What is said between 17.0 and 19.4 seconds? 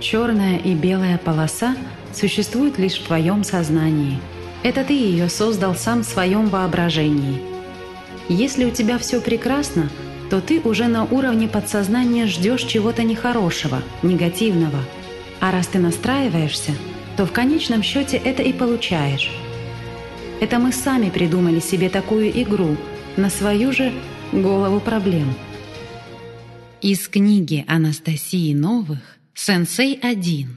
то в конечном счете это и получаешь.